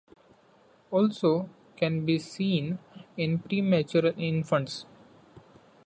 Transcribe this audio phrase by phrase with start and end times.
[0.89, 1.47] Also
[1.77, 2.79] can be seen
[3.17, 4.87] in premature infants.